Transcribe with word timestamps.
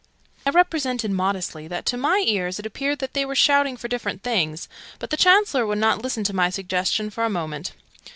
I 0.47 0.49
represented, 0.49 1.11
modestly, 1.11 1.67
that 1.67 1.85
to 1.85 1.95
my 1.95 2.23
ears 2.25 2.57
it 2.57 2.65
appeared 2.65 2.97
that 2.97 3.13
they 3.13 3.23
were 3.23 3.35
shouting 3.35 3.77
for 3.77 3.87
different 3.87 4.23
things, 4.23 4.67
but 4.97 5.11
the 5.11 5.15
Chancellor 5.15 5.67
would 5.67 5.77
not 5.77 6.01
listen 6.01 6.23
to 6.23 6.33
my 6.35 6.49
suggestion 6.49 7.11
for 7.11 7.23
a 7.23 7.29
moment. 7.29 7.73